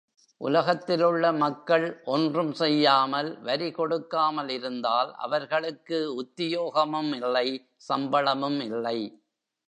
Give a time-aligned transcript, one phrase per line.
[0.41, 7.47] உலகத்திலுள்ள மக்கள் ஒன்றும் செய்யாமல், வரி கொடுக்காமல் இருந்தால், அவர்களுக்கு உத்தியோகமும் இல்லை
[7.75, 8.97] சம்பளமும் இல்லை.